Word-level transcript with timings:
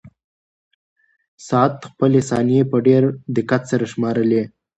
ساعت 1.47 1.75
خپلې 1.89 2.19
ثانیې 2.29 2.61
په 2.71 2.77
ډېر 2.87 3.03
دقت 3.37 3.61
سره 3.71 3.85
شمارلې. 3.93 4.43